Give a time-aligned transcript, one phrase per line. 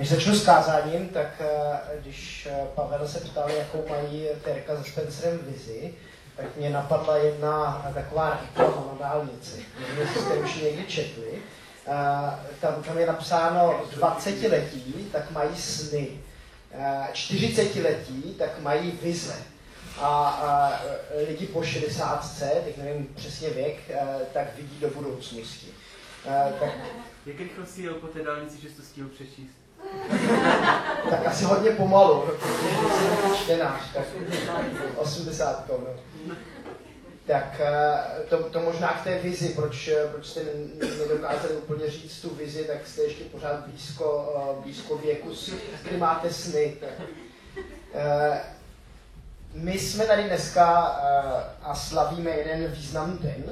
[0.00, 4.90] Než začnu s kázáním, tak eh, když eh, Pavel se ptal, jakou mají Terka se
[4.90, 5.94] Spencerem vizi,
[6.36, 9.64] tak mě napadla jedna taková reklama na dálnici.
[9.80, 11.42] Nevím, jestli jste už někdy četli.
[12.60, 16.08] Tam, tam je napsáno 20 letí, tak mají sny.
[17.12, 19.36] 40 letí, tak mají vize.
[19.98, 20.80] A, a
[21.28, 23.76] lidi po 60, teď nevím přesně věk,
[24.32, 25.66] tak vidí do budoucnosti.
[26.60, 26.72] Tak...
[27.26, 29.59] Jak rychle si jel po té dálnici, že jsi to stihl přečíst?
[31.10, 34.04] Tak asi hodně pomalu, protože čtenář, tak
[34.96, 35.76] 80 no.
[37.26, 40.40] Tak eh, to, to možná k té vizi, proč, proč jste
[40.98, 45.30] nedokázali úplně říct tu vizi, tak jste ještě pořád blízko, eh, blízko věku,
[45.82, 46.76] kdy máte sny.
[46.80, 47.06] Tak.
[47.94, 48.40] Eh,
[49.54, 50.66] my jsme tady dneska
[51.62, 53.44] a slavíme jeden významný den.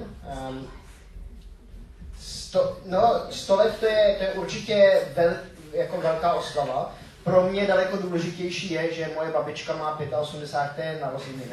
[2.20, 5.34] Sto, no, sto let to je, to je určitě vel,
[5.72, 6.95] jako velká oslava.
[7.24, 11.01] Pro mě daleko důležitější je, že moje babička má 85.
[11.01, 11.45] narozeniny.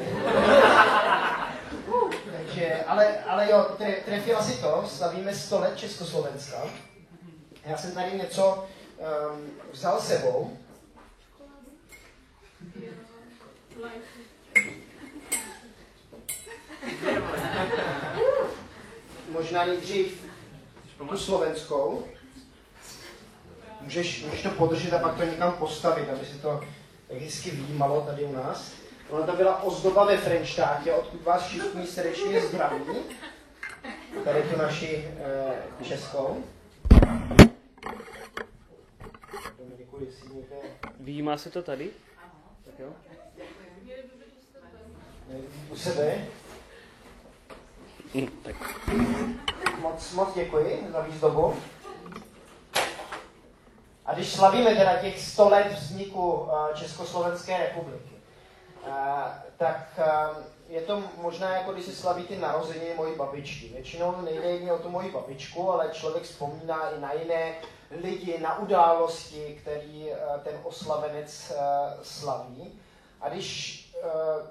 [2.37, 6.57] Takže, ale, ale jo, tre, trefila si to, slavíme 100 let Československa.
[7.65, 8.67] Já jsem tady něco
[9.31, 10.57] um, vzal sebou.
[19.29, 20.25] Možná nejdřív
[20.97, 22.07] tu slovenskou.
[23.85, 26.61] Můžeš, můžeš to podržet a pak to někam postavit, aby se to
[27.07, 28.71] tak hezky výjímalo tady u nás.
[29.09, 32.83] Ona to byla ozdoba ve Frenštátě, odkud vás všichni srdečně zdraví.
[34.23, 36.43] Tady tu naši eh, českou.
[39.59, 40.55] Dominiku, jestli někde...
[40.99, 41.89] Výjímá se to tady?
[42.65, 42.87] Tak jo.
[45.69, 46.25] U sebe?
[48.15, 48.55] Hm, tak.
[49.81, 51.53] Moc, moc děkuji za výzdobu.
[54.05, 58.15] A když slavíme teda těch 100 let vzniku eh, Československé republiky,
[58.87, 58.91] eh,
[59.57, 63.67] tak eh, je to možná jako když si slaví ty narozeniny mojí babičky.
[63.67, 67.55] Většinou nejde jen o tu moji babičku, ale člověk vzpomíná i na jiné
[68.01, 70.09] lidi, na události, který
[70.43, 71.53] ten oslavenec
[72.01, 72.79] slaví.
[73.21, 73.81] A když,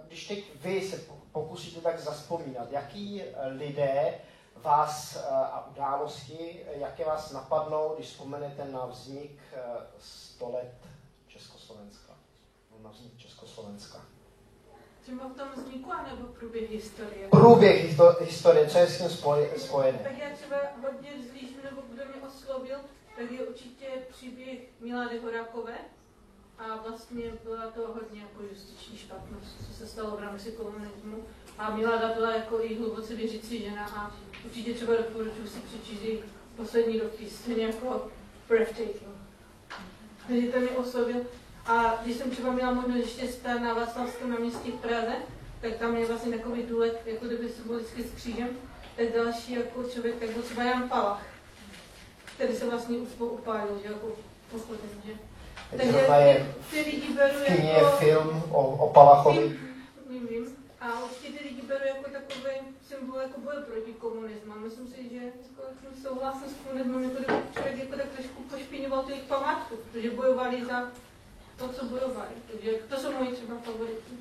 [0.06, 1.00] když teď vy se
[1.33, 4.15] pokusíte tak zaspomínat, jaký lidé
[4.65, 9.41] vás eh, a události, jaké vás napadnou, když vzpomenete na vznik
[9.99, 10.75] 100 eh, let
[11.29, 12.13] Československa,
[12.83, 14.01] na vznik Československa.
[15.03, 17.29] Třeba v tom vzniku, anebo průběh historie?
[17.29, 19.09] Průběh historie, co je s tím
[19.57, 19.99] spojené?
[19.99, 22.79] Tak já třeba hodně zlížím, nebo kdo mě oslovil,
[23.17, 25.79] tak je určitě příběh Milady Horákové.
[26.59, 31.25] A vlastně byla to hodně jako justiční špatnost, co se stalo v rámci komunismu.
[31.59, 34.11] A Milada byla jako i hluboce věřící žena a
[34.45, 36.19] určitě třeba doporučuji si přečíst její
[36.57, 38.11] poslední dopis, stejně jako
[38.49, 39.03] breathtaking.
[40.29, 41.21] Takže to mě oslovil.
[41.67, 45.15] A když jsem třeba měla možnost ještě stát na Václavském náměstí v Praze,
[45.61, 48.49] tak tam je vlastně takový důlet, jako kdyby symbolicky s křížem,
[48.97, 51.27] tak další jako člověk, tak byl třeba Jan Palach,
[52.37, 54.07] který se vlastně upálil, že jako
[55.07, 55.13] že.
[55.71, 57.97] Takže je, ty lidi beru jako...
[57.97, 59.49] film o, o Palachovi.
[59.49, 59.74] Vím.
[60.84, 62.55] A určitě ty lidi beru jako takový
[62.89, 64.55] symbol jako boje proti komunismu.
[64.65, 65.62] Myslím si, že jako,
[66.03, 70.65] souhlasím s komunismem, jako kdyby člověk jako tak trošku pošpíňoval tu jejich památku, protože bojovali
[70.65, 70.83] za
[71.59, 72.34] to, co bojovali.
[72.50, 74.12] Takže to jsou moji třeba favority.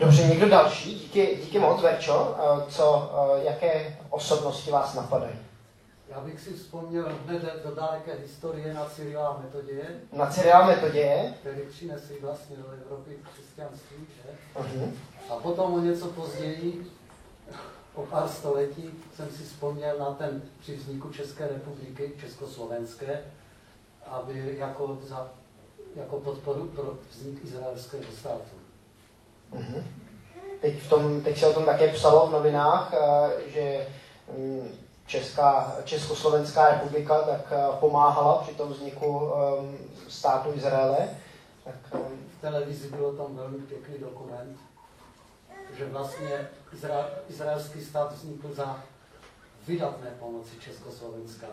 [0.00, 0.94] Dobře, někdo další?
[0.94, 2.36] Díky, díky moc, Verčo.
[2.68, 3.10] Co,
[3.44, 5.34] jaké osobnosti vás napadají?
[6.16, 10.00] Já bych si vzpomněl hned do daleké historie na Cyrila Metoděje.
[10.12, 11.34] Na Cyrila Metoděje?
[11.40, 14.30] Který přinesli vlastně do Evropy křesťanství, že?
[14.60, 14.90] Uh-huh.
[15.30, 16.86] A potom o něco později,
[17.94, 23.20] o pár století, jsem si vzpomněl na ten při vzniku České republiky, Československé,
[24.06, 25.30] aby jako, za,
[25.96, 28.56] jako podporu pro vznik izraelského státu.
[29.52, 29.82] Uh-huh.
[30.60, 33.86] Teď, v tom, teď se o tom také psalo v novinách, eh, že
[34.38, 39.78] mm, Česká, Československá republika tak eh, pomáhala při tom vzniku um,
[40.08, 41.08] státu Izraele.
[41.64, 42.00] Tak, um,
[42.38, 44.58] v televizi bylo tam velmi pěkný dokument,
[45.78, 48.82] že vlastně Izra, izraelský stát vznikl za
[49.66, 51.46] vydatné pomoci Československa,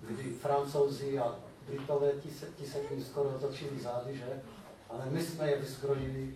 [0.00, 1.34] kdy francouzi a
[1.68, 4.42] Britové ti se, ti se tím skoro točili zády, že?
[4.90, 6.34] Ale my jsme je vyzbrojili,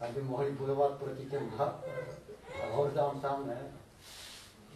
[0.00, 1.52] aby mohli bojovat proti těm
[2.70, 3.58] hordám tam, ne?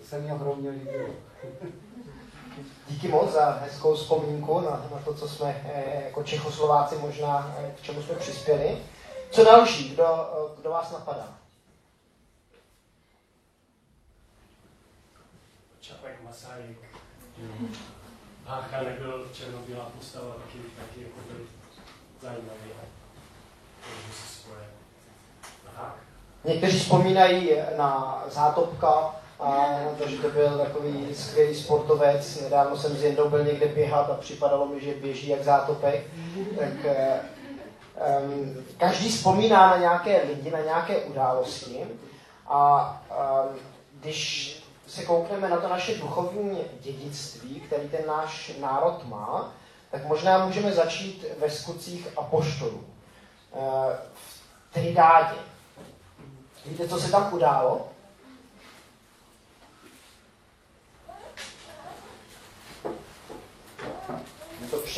[0.08, 1.08] Se mi ohromně líbilo.
[2.88, 7.74] Díky moc za hezkou vzpomínku na, na to, co jsme eh, jako Čechoslováci možná, eh,
[7.78, 8.78] k čemu jsme přispěli.
[9.30, 9.88] Co další?
[9.88, 11.38] Kdo, eh, kdo vás napadá?
[15.80, 16.78] Čapek Masaryk.
[18.44, 21.46] Hácha nebyl černobílá postava, taky, taky jako byl
[22.22, 22.68] zajímavý.
[26.44, 29.50] Někteří vzpomínají na Zátopka, a
[29.84, 29.90] na
[30.22, 32.40] to, byl takový skvělý sportovec.
[32.40, 36.06] Nedávno jsem s Jendou byl někde běhat a připadalo mi, že běží jak zátopek.
[36.58, 36.72] Tak
[38.22, 41.86] um, každý vzpomíná na nějaké lidi, na nějaké události.
[42.46, 43.58] A um,
[44.00, 44.54] když
[44.86, 49.52] se koukneme na to naše duchovní dědictví, který ten náš národ má,
[49.90, 52.84] tak možná můžeme začít ve skutcích apoštolů.
[54.14, 55.36] V Tridádě.
[56.66, 57.88] Víte, co se tam událo?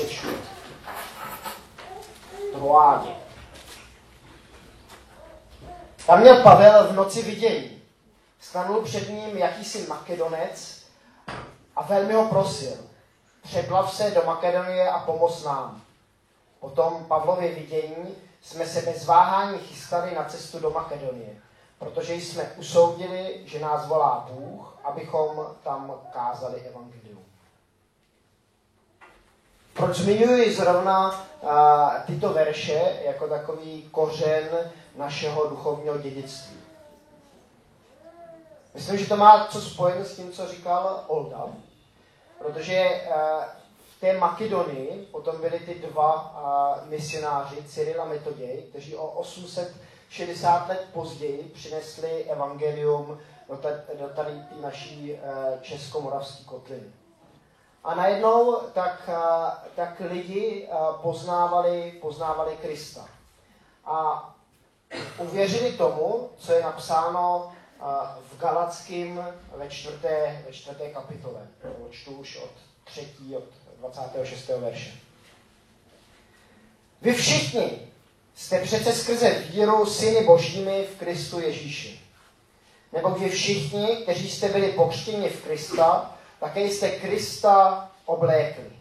[0.06, 0.28] Přečtu.
[2.52, 3.10] Troádě.
[6.06, 7.82] Tam měl Pavel v noci vidění.
[8.40, 10.82] Stanul před ním jakýsi Makedonec
[11.76, 12.76] a velmi ho prosil.
[13.42, 15.82] Přeplav se do Makedonie a pomoz nám.
[16.60, 21.36] Potom Pavlově vidění jsme se bez váhání chystali na cestu do Makedonie,
[21.78, 27.29] protože jsme usoudili, že nás volá Bůh, abychom tam kázali evangelium.
[29.74, 31.50] Proč zmiňuji zrovna uh,
[32.06, 36.56] tyto verše jako takový kořen našeho duchovního dědictví?
[38.74, 41.46] Myslím, že to má co spojeno s tím, co říkal Olda,
[42.38, 43.14] protože uh,
[43.96, 46.34] v té Makedonii potom byli ty dva
[46.82, 53.18] uh, misionáři, Cyril a Metoděj, kteří o 860 let později přinesli evangelium
[53.48, 53.56] do,
[53.98, 56.92] do tady naší uh, českomoravské kotliny.
[57.84, 63.08] A najednou tak, eh, tak lidi eh, poznávali, poznávali Krista.
[63.84, 64.28] A
[65.18, 67.84] uvěřili tomu, co je napsáno eh,
[68.32, 69.24] v Galackým
[69.56, 71.48] ve čtvrté, ve čtvrté kapitole.
[71.90, 72.50] Čtu už od
[72.84, 73.44] třetí, od
[73.78, 74.48] 26.
[74.48, 74.92] verše.
[77.02, 77.92] Vy všichni
[78.34, 82.00] jste přece skrze víru syny božími v Kristu Ježíši.
[82.92, 88.72] Nebo vy všichni, kteří jste byli pokřtěni v Krista, také jste Krista oblékli.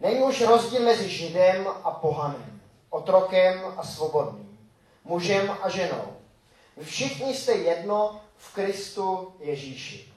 [0.00, 2.60] Není už rozdíl mezi Židem a pohanem,
[2.90, 4.58] otrokem a svobodným,
[5.04, 6.16] mužem a ženou.
[6.76, 10.12] Vy všichni jste jedno v Kristu Ježíši.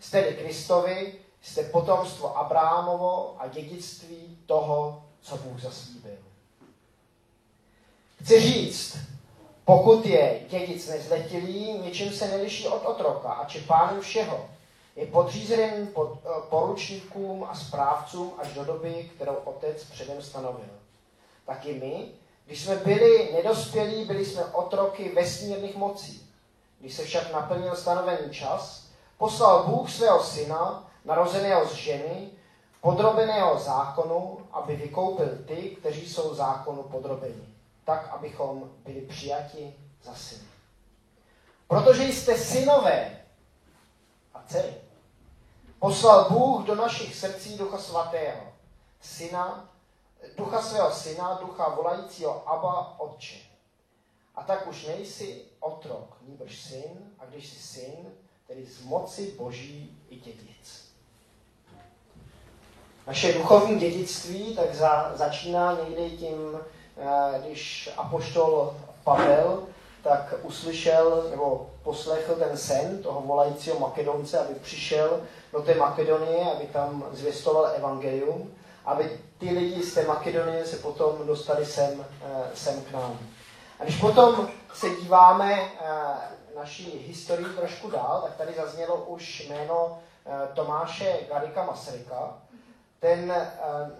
[0.00, 6.18] Jste-li Kristovi, jste potomstvo Abrámovo a dědictví toho, co Bůh zaslíbil.
[8.22, 8.98] Chci říct,
[9.64, 14.48] pokud je dědic nezletilý, ničím se neliší od otroka, ač je pánem všeho,
[14.96, 20.70] je podřízen pod, eh, poručníkům a správcům až do doby, kterou otec předem stanovil.
[21.46, 22.08] Taky my,
[22.46, 26.30] když jsme byli nedospělí, byli jsme otroky vesmírných mocí.
[26.80, 28.86] Když se však naplnil stanovený čas,
[29.18, 32.30] poslal Bůh svého syna, narozeného z ženy,
[32.80, 37.48] podrobeného zákonu, aby vykoupil ty, kteří jsou zákonu podrobeni,
[37.84, 40.44] tak, abychom byli přijati za syny.
[41.68, 43.19] Protože jste synové
[44.40, 44.74] a dcery,
[45.78, 48.40] poslal Bůh do našich srdcí Ducha Svatého,
[49.00, 49.68] syna,
[50.36, 53.38] ducha svého syna, ducha volajícího Abba Otče.
[54.34, 58.12] A tak už nejsi otrok, nýbrž syn, a když jsi syn,
[58.46, 60.90] tedy z moci Boží i dědic.
[63.06, 66.60] Naše duchovní dědictví tak za, začíná někdy tím,
[66.96, 69.66] eh, když apoštol Pavel
[70.02, 75.20] tak uslyšel nebo poslechl ten sen toho volajícího Makedonce, aby přišel
[75.52, 81.26] do té Makedonie, aby tam zvěstoval evangelium, aby ty lidi z té Makedonie se potom
[81.26, 83.18] dostali sem, eh, sem k nám.
[83.80, 85.88] A když potom se díváme eh,
[86.56, 92.38] naší historii trošku dál, tak tady zaznělo už jméno eh, Tomáše Garika Masaryka.
[93.00, 93.34] Ten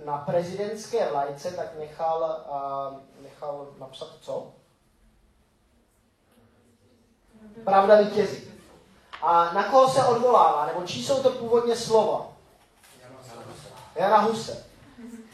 [0.04, 2.44] na prezidentské lajce tak nechal,
[3.22, 4.52] nechal napsat co?
[7.64, 8.50] Pravda vítězí.
[9.22, 10.66] A na koho se odvolává?
[10.66, 12.32] Nebo čí jsou to původně slova?
[13.94, 14.66] Jana Huse.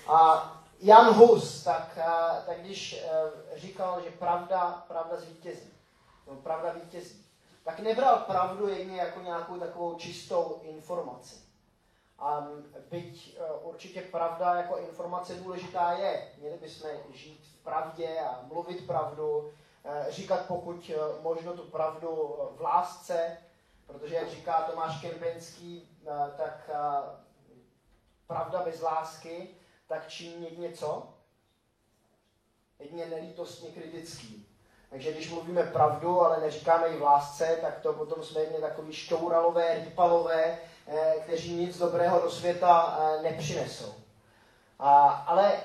[0.08, 1.98] A Jan Hus, tak,
[2.46, 3.08] tak když e,
[3.56, 5.70] říkal, že pravda, pravda zvítězí,
[6.26, 7.26] no, pravda vítězí,
[7.64, 11.34] tak nebral pravdu jedině jako nějakou takovou čistou informaci.
[12.18, 12.46] A
[12.90, 18.86] byť e, určitě pravda jako informace důležitá je, měli bychom žít v pravdě a mluvit
[18.86, 19.52] pravdu,
[20.08, 20.90] říkat pokud
[21.22, 23.36] možno tu pravdu v lásce,
[23.86, 27.18] Protože, jak říká Tomáš Kempenský, eh, tak eh,
[28.26, 29.48] pravda bez lásky,
[29.86, 31.08] tak činí jedině co?
[32.78, 34.46] Jedině nelítostně kritický.
[34.90, 38.92] Takže když mluvíme pravdu, ale neříkáme ji v lásce, tak to potom jsme jedně takový
[38.92, 43.94] štouralové, rýpalové, eh, kteří nic dobrého do světa eh, nepřinesou.
[44.78, 45.60] A, ale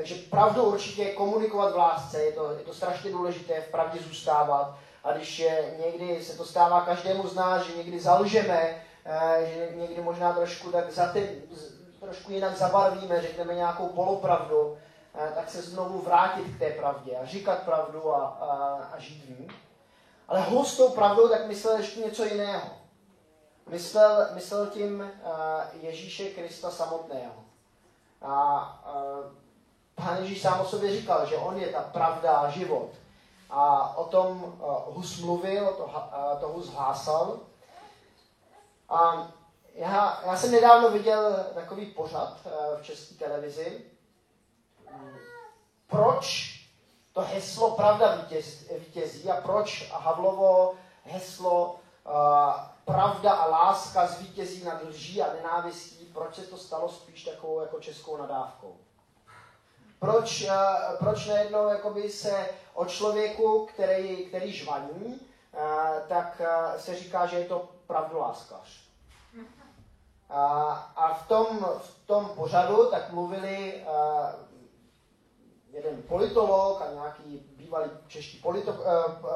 [0.00, 4.74] takže pravdu určitě komunikovat v lásce, je to, je to strašně důležité v pravdě zůstávat.
[5.04, 8.82] A když je, někdy se to stává každému z nás, že někdy zalžeme,
[9.44, 11.42] že někdy možná trošku, tak za ty,
[12.00, 14.78] trošku jinak zabarvíme, řekneme nějakou polopravdu,
[15.34, 18.46] tak se znovu vrátit k té pravdě a říkat pravdu a, a,
[18.92, 19.48] a žít v ní.
[20.28, 22.68] Ale Hus tou pravdou tak myslel ještě něco jiného.
[23.68, 27.44] Myslel, myslel tím uh, Ježíše Krista samotného.
[28.22, 28.64] A
[28.94, 29.40] uh,
[30.00, 32.90] Pán Ježíš sám o sobě říkal, že on je ta pravda život.
[33.50, 37.38] A o tom uh, Hus mluvil, to, uh, to Hus hlásal.
[38.88, 39.28] A
[39.74, 43.84] já, já jsem nedávno viděl takový pořad uh, v české televizi.
[45.86, 46.56] Proč
[47.12, 51.76] to heslo pravda vítěz, vítězí a proč Havlovo heslo
[52.84, 57.80] pravda a láska zvítězí nad lží a nenávistí, proč se to stalo spíš takovou jako
[57.80, 58.76] českou nadávkou.
[60.00, 65.60] Proč, uh, proč najednou jakoby se o člověku, který, který žvaní, uh,
[66.08, 68.80] tak uh, se říká, že je to pravdoláskař.
[70.30, 70.42] A,
[70.96, 71.46] a v, tom,
[71.78, 73.84] v tom pořadu tak mluvili
[75.72, 78.74] jeden politolog a nějaký bývalý čeští polito,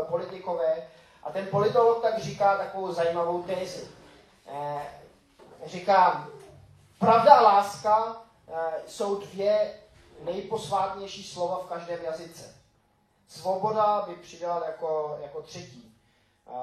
[0.08, 0.88] politikové.
[1.22, 3.88] A ten politolog tak říká takovou zajímavou tézi.
[4.46, 4.82] Eh,
[5.66, 6.28] říká,
[6.98, 8.54] pravda a láska eh,
[8.86, 9.74] jsou dvě
[10.24, 12.54] nejposvátnější slova v každém jazyce.
[13.28, 15.94] Svoboda by přidal jako, jako třetí.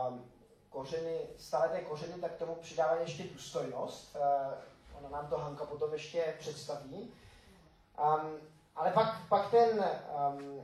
[0.10, 0.25] Um,
[0.70, 4.15] kořeny, staleté kořeny, tak tomu přidávají ještě důstojnost.
[4.15, 4.53] Uh,
[5.00, 6.96] ona nám to Hanka potom ještě představí.
[6.96, 8.39] Um,
[8.75, 9.86] ale pak, pak ten
[10.30, 10.62] um,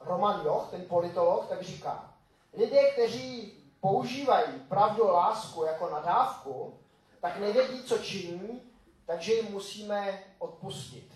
[0.00, 2.14] Roman Joch, ten politolog, tak říká,
[2.52, 6.74] lidé, kteří používají pravdu a lásku jako nadávku,
[7.20, 8.62] tak nevědí, co činí,
[9.06, 11.15] takže jim musíme odpustit.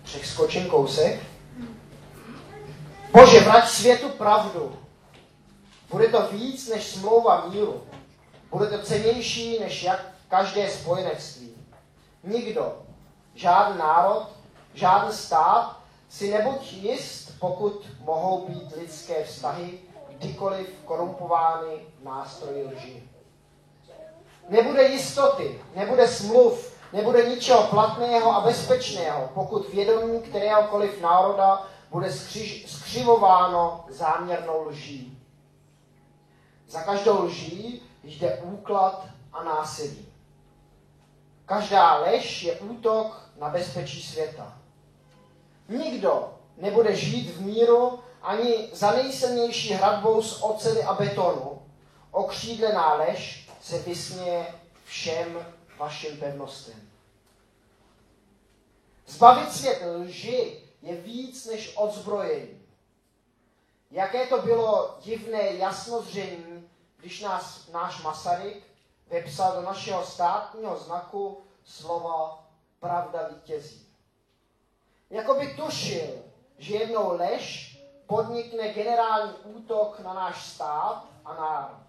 [0.04, 1.24] Přeskočím kousek.
[3.12, 4.80] Bože, vrať světu pravdu.
[5.92, 7.84] Bude to víc než smlouva míru.
[8.52, 11.56] Bude to cenější než jak každé spojenectví.
[12.24, 12.82] Nikdo,
[13.36, 14.28] žádný národ,
[14.74, 15.80] žádný stát
[16.10, 19.80] si nebuď jist, pokud mohou být lidské vztahy
[20.10, 23.04] kdykoliv korumpovány nástroji lži.
[24.50, 32.72] Nebude jistoty, nebude smluv, nebude ničeho platného a bezpečného, pokud vědomí kteréhokoliv národa bude skřiž,
[32.72, 35.20] skřivováno záměrnou lží.
[36.68, 40.08] Za každou lží jde úklad a násilí.
[41.46, 44.58] Každá lež je útok na bezpečí světa.
[45.70, 51.62] Nikdo nebude žít v míru ani za nejsilnější hradbou z ocely a betonu,
[52.12, 55.46] okřídlená lež se vysměje všem
[55.78, 56.90] vašim pevnostem.
[59.08, 62.62] Zbavit svět lži je víc než odzbrojení.
[63.92, 68.64] Jaké to bylo divné jasnozření, když nás náš Masaryk
[69.08, 72.48] vepsal do našeho státního znaku slova
[72.80, 73.88] pravda vítězí.
[75.10, 76.24] Jakoby tušil,
[76.58, 77.74] že jednou lež
[78.08, 81.83] podnikne generální útok na náš stát a národ.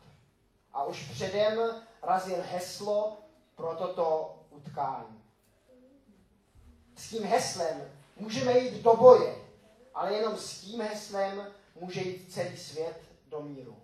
[0.74, 1.60] A už předem
[2.02, 3.18] razil heslo
[3.54, 5.24] pro toto utkání.
[6.96, 9.36] S tím heslem můžeme jít do boje,
[9.94, 11.46] ale jenom s tím heslem
[11.80, 13.76] může jít celý svět do míru.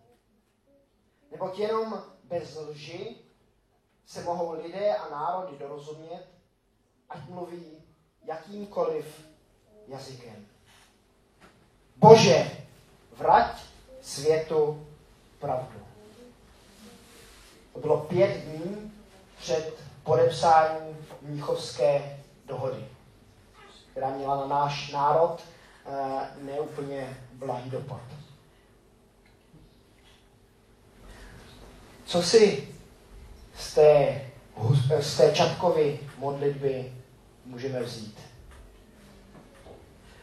[1.30, 3.16] Neboť jenom bez lži
[4.06, 6.26] se mohou lidé a národy dorozumět,
[7.08, 7.82] ať mluví
[8.24, 9.26] jakýmkoliv
[9.86, 10.46] jazykem.
[11.96, 12.66] Bože,
[13.12, 13.62] vrať
[14.00, 14.86] světu
[15.38, 15.89] pravdu.
[17.72, 18.92] To bylo pět dní
[19.38, 19.74] před
[20.04, 22.84] podepsáním Mnichovské dohody,
[23.90, 25.38] která měla na náš národ
[25.86, 28.00] eh, neúplně blahý dopad.
[32.04, 32.68] Co si
[33.56, 34.20] z té,
[35.00, 36.92] z té Čapkovy modlitby
[37.44, 38.18] můžeme vzít?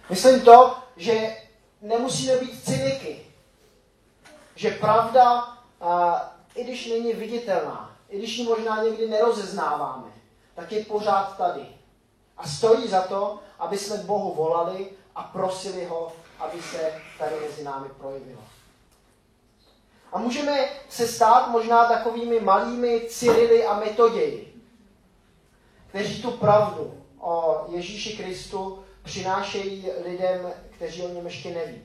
[0.09, 1.37] Myslím to, že
[1.81, 3.19] nemusíme být cyniky.
[4.55, 10.11] Že pravda, a, i když není viditelná, i když ji možná někdy nerozeznáváme,
[10.55, 11.67] tak je pořád tady.
[12.37, 17.63] A stojí za to, aby jsme Bohu volali a prosili ho, aby se tady mezi
[17.63, 18.41] námi projevilo.
[20.11, 24.63] A můžeme se stát možná takovými malými Cyrily a Metoději,
[25.89, 31.81] kteří tu pravdu o Ježíši Kristu přinášejí lidem, kteří o něm ještě neví,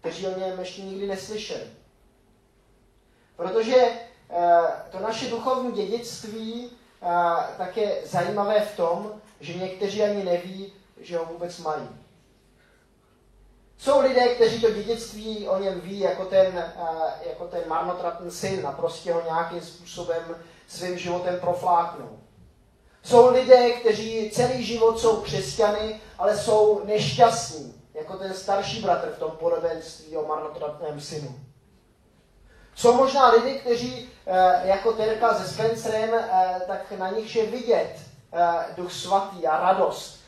[0.00, 1.66] kteří o něm ještě nikdy neslyšeli.
[3.36, 6.70] Protože eh, to naše duchovní dědictví
[7.02, 7.06] eh,
[7.58, 11.88] tak je zajímavé v tom, že někteří ani neví, že ho vůbec mají.
[13.78, 18.66] Jsou lidé, kteří to dědictví o něm ví jako ten, eh, jako ten marnotratný syn
[18.66, 20.36] a prostě ho nějakým způsobem
[20.68, 22.18] svým životem profláknou.
[23.02, 29.18] Jsou lidé, kteří celý život jsou křesťany, ale jsou nešťastní, jako ten starší bratr v
[29.18, 31.34] tom podobenství o marnotratném synu.
[32.82, 37.96] Jsou možná lidi, kteří, eh, jako Terka se Spencerem, eh, tak na nich je vidět
[38.76, 40.20] duch svatý a radost,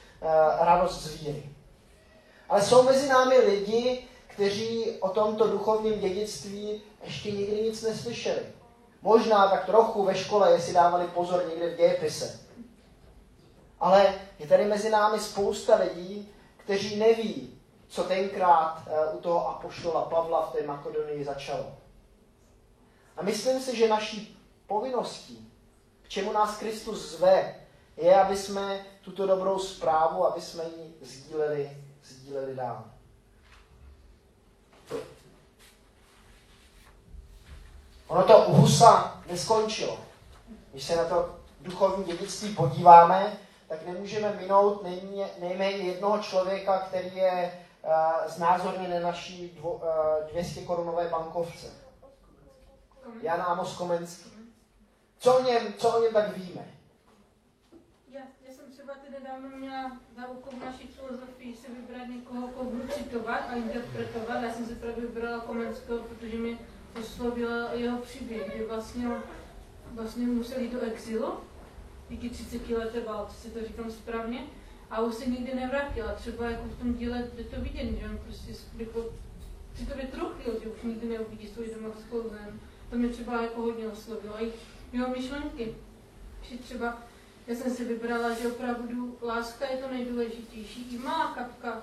[0.61, 1.43] radost z víry.
[2.49, 8.43] Ale jsou mezi námi lidi, kteří o tomto duchovním dědictví ještě nikdy nic neslyšeli.
[9.03, 12.41] Možná tak trochu ve škole, jestli dávali pozor někde v dějepise.
[13.81, 20.03] Ale je tady mezi námi spousta lidí, kteří neví, co tenkrát eh, u toho apoštola
[20.03, 21.84] Pavla v té Makedonii začalo.
[23.17, 25.53] A myslím si, že naší povinností,
[26.03, 27.55] k čemu nás Kristus zve,
[27.97, 32.85] je, aby jsme tuto dobrou zprávu, aby jsme ji sdíleli sdíleli dál.
[38.07, 39.99] Ono to u Husa neskončilo.
[40.71, 44.83] Když se na to duchovní dědictví podíváme, tak nemůžeme minout
[45.39, 47.91] nejméně, jednoho člověka, který je uh,
[48.33, 51.84] znázorněn na naší dvo, uh, 200 korunové bankovce.
[53.23, 54.31] Jan Amos Komenský.
[55.19, 56.75] Co o něm, co o něm tak víme?
[58.75, 63.55] třeba ty nedávno měla za úkol naší filozofii si vybrat někoho, koho budu citovat a
[63.55, 64.43] interpretovat.
[64.43, 66.59] Já jsem si právě vybrala Komenského, protože mi
[67.01, 69.09] oslovila jeho příběh, kdy vlastně,
[69.93, 71.35] vlastně musel jít do exilu
[72.09, 74.47] díky 30 leté válce, si to říkám správně,
[74.91, 76.09] a už se nikdy nevrátil.
[76.09, 79.05] A třeba jako v tom díle je to vidět, že on prostě jako
[79.75, 82.61] si to vytruchlil, že už nikdy neuvidí svou domovskou zem.
[82.91, 84.35] To mě třeba jako hodně oslovilo.
[84.37, 84.53] A i
[84.93, 85.75] jeho myšlenky,
[86.43, 86.99] že třeba
[87.47, 90.95] já jsem si vybrala, že opravdu láska je to nejdůležitější.
[90.95, 91.83] I malá kapka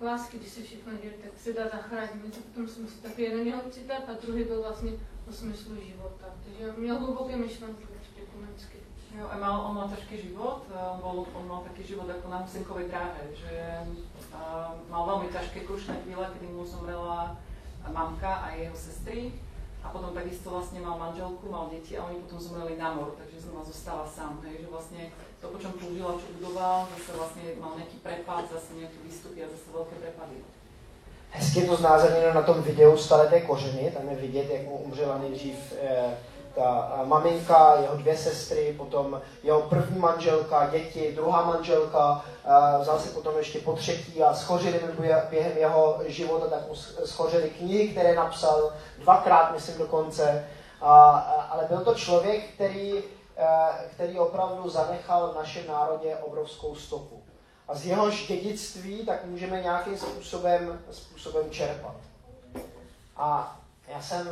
[0.00, 2.24] lásky, když se všechno děje, tak se dá zachránit.
[2.24, 4.92] Něco potom jsem si taky jeden měl citát a druhý byl vlastně
[5.28, 6.26] o smyslu života.
[6.44, 8.78] Takže měl hluboké myšlenky určitě Komenský.
[9.18, 12.44] Jo, a mal, on mal ťažký život, on, bol, on mal taký život ako na
[12.44, 13.56] Husinkovej dráhe, že
[14.36, 17.40] uh, mal veľmi ťažké krušné chvíle, kedy mu zomrela
[17.88, 19.32] mamka a jeho sestry
[19.88, 23.40] a potom takisto vlastne mal manželku, mal deti a oni potom zomreli na mor, takže
[23.40, 25.02] znova zostala sám, hej, že vlastne
[25.40, 29.48] to, po čom túžila, čo budoval, zase vlastne mal nejaký prepad, zase nejaké výstupy a
[29.48, 30.44] zase veľké prepady.
[31.30, 35.56] Hezky to znázorněno na tom videu Staleté kořeny, tam je vidět, jak mu umřela nejdřív
[35.80, 36.16] e,
[36.58, 42.24] ta maminka, jeho dvě sestry, potom jeho první manželka, děti, druhá manželka,
[42.80, 44.80] vzal si potom ještě po třetí a schořili
[45.30, 50.48] během jeho života, tak mu schořili knihy, které napsal, dvakrát, myslím dokonce,
[51.50, 52.94] ale byl to člověk, který,
[53.90, 57.22] který opravdu zanechal v našem národě obrovskou stopu.
[57.68, 61.94] A z jehož dědictví tak můžeme nějakým způsobem, způsobem čerpat.
[63.16, 63.56] A
[63.88, 64.28] já jsem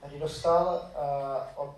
[0.00, 1.74] tady dostal uh, od,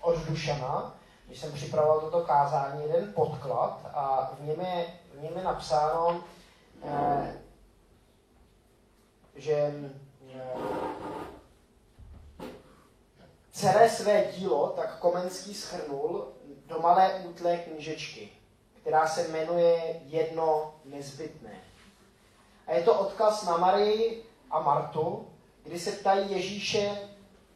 [0.00, 0.96] od Dušana,
[1.26, 6.24] když jsem připravoval toto kázání, jeden podklad a v něm je, v něm je napsáno,
[6.82, 7.26] uh,
[9.36, 9.72] že
[10.34, 10.62] uh,
[13.50, 16.28] celé své dílo tak Komenský schrnul
[16.66, 18.28] do malé útlé knížečky,
[18.80, 21.60] která se jmenuje Jedno nezbytné.
[22.66, 25.26] A je to odkaz na Marii a Martu,
[25.68, 26.98] kdy se ptají Ježíše,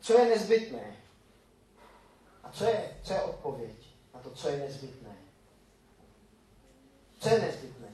[0.01, 0.97] co je nezbytné.
[2.45, 3.77] A co je, co je odpověď
[4.15, 5.17] na to, co je nezbytné?
[7.19, 7.89] Co je nezbytné?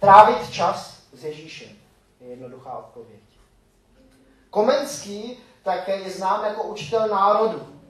[0.00, 1.76] Trávit čas s Ježíšem
[2.20, 3.20] je jednoduchá odpověď.
[4.50, 7.80] Komenský také je znám jako učitel národu,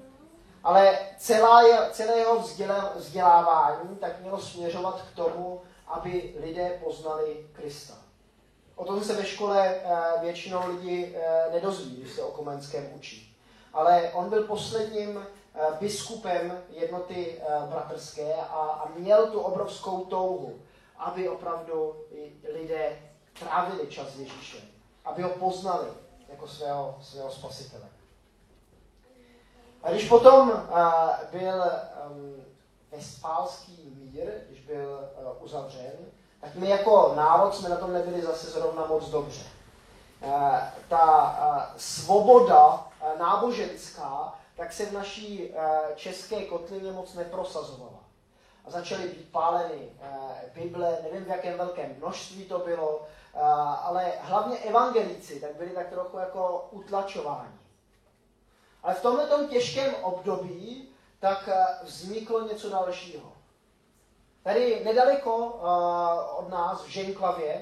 [0.65, 2.45] ale celá je, celé jeho
[2.97, 8.04] vzdělávání tak mělo směřovat k tomu, aby lidé poznali Krista.
[8.77, 13.37] O tom se ve škole eh, většinou lidi eh, nedozví, když se o Komenském učí.
[13.73, 20.61] Ale on byl posledním eh, biskupem jednoty bratrské a, a měl tu obrovskou touhu,
[20.97, 21.97] aby opravdu
[22.53, 22.99] lidé
[23.39, 24.61] trávili čas s Ježíšem,
[25.05, 25.89] aby ho poznali
[26.29, 27.89] jako svého, svého spasitele.
[29.83, 30.53] A když potom
[31.33, 31.63] byl
[32.11, 32.45] um,
[32.93, 35.09] Vestfálský mír, když byl
[35.41, 35.93] uzavřen,
[36.45, 39.43] tak my jako národ jsme na tom nebyli zase zrovna moc dobře.
[40.21, 45.55] Uh, ta uh, svoboda uh, náboženská tak se v naší
[45.97, 47.99] české kotlině moc neprosazovala.
[48.65, 49.89] A začaly být páleny
[50.55, 53.03] Bible, nevím v jakém velkém množství to bylo,
[53.83, 57.59] ale hlavně evangelici tak byli tak trochu jako utlačováni.
[58.83, 60.89] Ale v tomhle těžkém období
[61.25, 63.33] tak eh, vzniklo něco dalšího.
[64.45, 67.61] Tady nedaleko uh, od nás, v Ženklavě,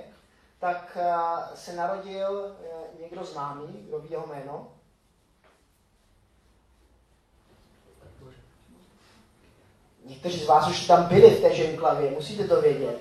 [0.59, 4.69] tak uh, se narodil uh, někdo známý, kdo ví jeho jméno.
[10.05, 13.01] Někteří z vás už tam byli v té Ženklavě, musíte to vědět.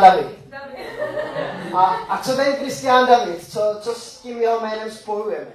[0.00, 0.26] David.
[0.48, 0.76] David.
[1.74, 3.50] A, a co ten Kristián David?
[3.50, 5.52] Co, co s tím jeho jménem spojujeme?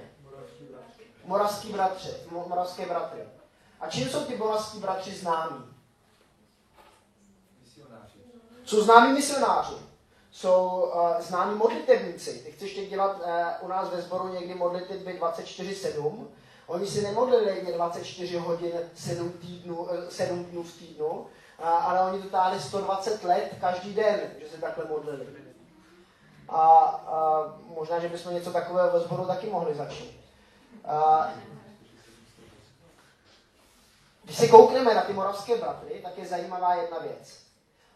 [1.24, 3.20] Moravský bratře, moravské bratry.
[3.80, 5.64] A čím jsou ty moravský bratři známí?
[8.64, 9.74] Jsou známí misionáři.
[10.30, 12.32] Jsou uh, známí modlitevníci.
[12.32, 16.26] Ty chceš teď dělat uh, u nás ve sboru někdy modlitby 24-7.
[16.66, 21.26] Oni si nemodlili 24 hodin 7, týdnů, uh, 7 dnů v týdnu, uh,
[21.58, 25.26] ale oni to táhli 120 let každý den, že se takhle modlili.
[26.48, 30.20] A, a možná, že bychom něco takového ve sboru taky mohli začít.
[30.84, 31.28] A,
[34.22, 37.40] když se koukneme na ty moravské bratry, tak je zajímavá jedna věc.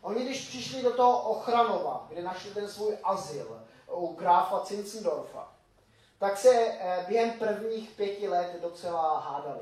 [0.02, 5.52] Oni, když přišli do toho Ochranova, kde našli ten svůj azyl u gráfa Zinzendorfa,
[6.18, 9.60] tak se eh, během prvních pěti let docela hádali.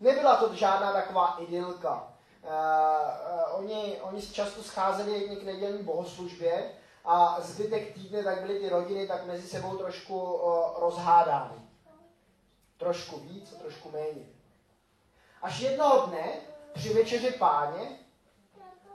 [0.00, 2.06] Nebyla to žádná taková idylka.
[2.42, 6.72] Uh, uh, oni, oni často scházeli k nedělní bohoslužbě
[7.04, 10.40] a zbytek týdne tak byly ty rodiny tak mezi sebou trošku
[10.78, 11.54] rozhádány.
[12.76, 14.39] Trošku víc, trošku méně.
[15.42, 16.32] Až jednoho dne
[16.74, 17.98] při večeři páně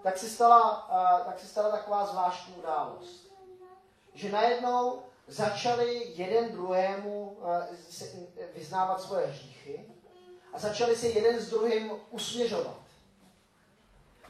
[0.04, 3.32] tak se stala, uh, tak se stala taková zvláštní událost.
[4.14, 7.48] Že najednou začali jeden druhému uh,
[8.56, 9.86] vyznávat svoje hříchy
[10.54, 12.78] a začali se jeden s druhým usměřovat.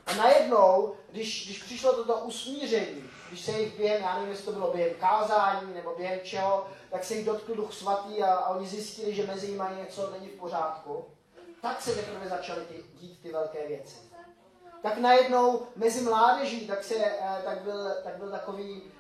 [0.06, 4.51] A najednou, když, když přišlo toto usmíření, když se jich během, já nevím, jestli to
[4.51, 8.67] bylo během kázání nebo během čeho, tak se jich dotkl duch svatý a, a oni
[8.67, 11.06] zjistili, že mezi nimi něco není v pořádku,
[11.65, 13.97] tak se teprve začaly ty, dít ty velké věci.
[14.82, 18.91] Tak najednou mezi mládeží tak, se, eh, tak, byl, tak byl takový uh,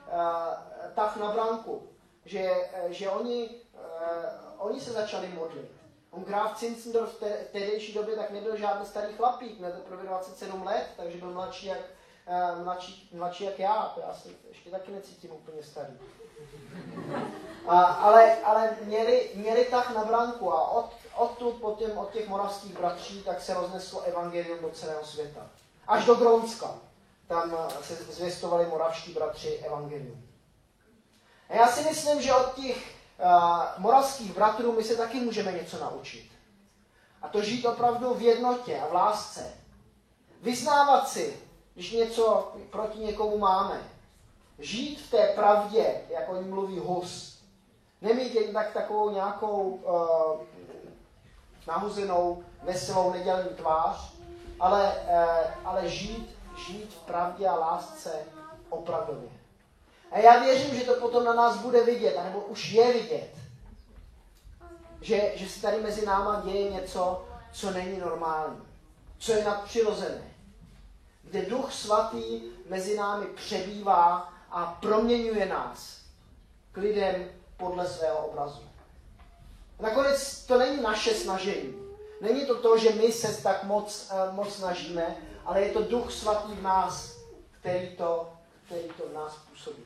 [0.95, 1.89] tah na branku,
[2.25, 5.71] že, eh, že oni, uh, oni se začali modlit.
[6.11, 10.63] On Graf Zinzendorf v, v tehdejší době tak nebyl žádný starý chlapík, měl teprve 27
[10.63, 11.79] let, takže byl mladší jak,
[12.57, 15.93] uh, mladší, mladší jak já, to já se ještě taky necítím úplně starý.
[17.67, 22.27] A, ale ale měli, měli tak na branku a od, odtud po těm, od těch
[22.27, 25.49] moravských bratří tak se rozneslo evangelium do celého světa.
[25.87, 26.75] Až do Grónska.
[27.27, 30.25] tam se zvěstovali moravští bratři evangelium.
[31.49, 35.79] A já si myslím, že od těch uh, moravských bratrů my se taky můžeme něco
[35.79, 36.31] naučit.
[37.21, 39.53] A to žít opravdu v jednotě a v lásce.
[40.41, 41.39] Vyznávat si,
[41.73, 43.81] když něco proti někomu máme.
[44.59, 47.39] Žít v té pravdě, jak o ní mluví Hus.
[48.01, 50.41] Nemít jen tak takovou nějakou uh,
[51.67, 54.13] nahuzenou, veselou, nedělní tvář,
[54.59, 56.35] ale, uh, ale žít,
[56.67, 58.11] žít v pravdě a lásce
[58.69, 59.29] opravdově.
[60.11, 63.29] A já věřím, že to potom na nás bude vidět, anebo už je vidět.
[65.01, 68.61] Že, že se tady mezi náma děje něco, co není normální,
[69.17, 70.33] co je nadpřirozené.
[71.23, 75.97] Kde Duch Svatý mezi námi přebývá a proměňuje nás
[76.71, 78.74] k lidem podle svého obrazu.
[79.79, 81.73] Nakonec to není naše snažení.
[82.21, 86.11] Není to to, že my se tak moc, uh, moc snažíme, ale je to Duch
[86.11, 87.17] Svatý v nás,
[87.51, 88.33] který to,
[88.65, 89.83] který to v nás působí.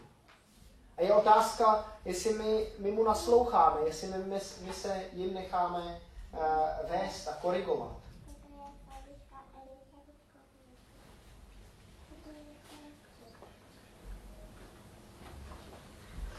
[0.97, 6.01] A je otázka, jestli my, my mu nasloucháme, jestli my, my, my se jim necháme
[6.31, 6.39] uh,
[6.89, 7.91] vést a korigovat.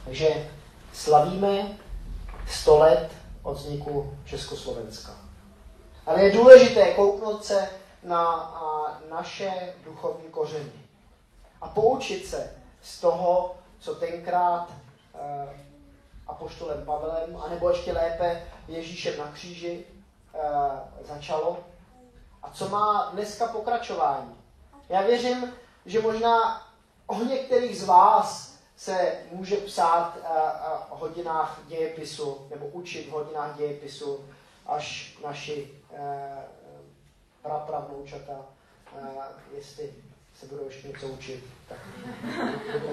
[0.05, 0.51] Takže
[0.93, 1.79] slavíme
[2.49, 5.13] 100 let od vzniku Československa.
[6.07, 7.71] Ale je důležité kouknout se
[8.03, 8.55] na
[9.11, 10.73] naše duchovní kořeny
[11.61, 15.21] a poučit se z toho, co tenkrát uh,
[16.27, 19.85] apoštolem Pavlem, anebo ještě lépe Ježíšem na kříži
[20.35, 20.41] uh,
[21.09, 21.59] začalo
[22.43, 24.35] a co má dneska pokračování.
[24.89, 25.53] Já věřím,
[25.87, 26.67] že možná
[27.07, 28.50] o některých z vás
[28.81, 34.25] se může psát uh, uh, o hodinách dějepisu nebo učit v hodinách dějepisu
[34.67, 35.99] až naši uh,
[37.43, 38.47] prapravnoučata,
[39.57, 39.95] jestli
[40.41, 41.79] se budou ještě něco učit, tak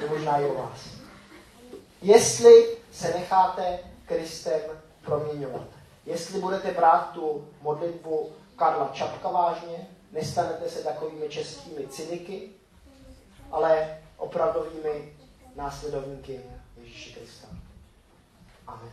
[0.02, 0.80] to možná i o vás.
[2.02, 4.62] Jestli se necháte Kristem
[5.06, 5.68] proměňovat,
[6.06, 12.50] jestli budete brát tu modlitbu Karla Čapka vážně, nestanete se takovými českými cyniky,
[13.52, 15.17] ale opravdovými
[15.58, 16.40] následovníky
[16.78, 17.48] Ježíše Krista.
[18.68, 18.92] Amen.